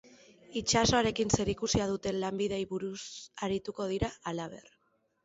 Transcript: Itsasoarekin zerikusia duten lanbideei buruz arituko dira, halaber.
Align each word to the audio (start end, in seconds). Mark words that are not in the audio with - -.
Itsasoarekin 0.59 1.31
zerikusia 1.37 1.87
duten 1.91 2.17
lanbideei 2.23 2.63
buruz 2.71 3.03
arituko 3.49 3.87
dira, 3.93 4.11
halaber. 4.31 4.73